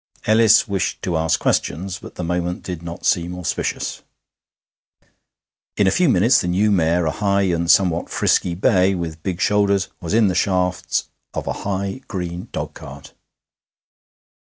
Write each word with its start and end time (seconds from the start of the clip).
Ellis 0.25 0.67
wished 0.67 1.03
to 1.03 1.15
ask 1.15 1.39
questions, 1.39 1.99
but 1.99 2.15
the 2.15 2.23
moment 2.23 2.63
did 2.63 2.81
not 2.81 3.05
seem 3.05 3.37
auspicious. 3.37 4.01
In 5.77 5.85
a 5.85 5.91
few 5.91 6.09
minutes 6.09 6.41
the 6.41 6.47
new 6.47 6.71
mare, 6.71 7.05
a 7.05 7.11
high 7.11 7.43
and 7.43 7.69
somewhat 7.69 8.09
frisky 8.09 8.55
bay, 8.55 8.95
with 8.95 9.21
big 9.21 9.39
shoulders, 9.39 9.89
was 9.99 10.15
in 10.15 10.25
the 10.27 10.33
shafts 10.33 11.11
of 11.35 11.45
a 11.45 11.53
high, 11.53 12.01
green 12.07 12.47
dogcart. 12.51 13.13